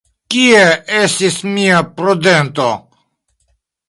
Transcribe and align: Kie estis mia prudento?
Kie 0.35 0.61
estis 0.99 1.37
mia 1.57 1.81
prudento? 2.01 2.71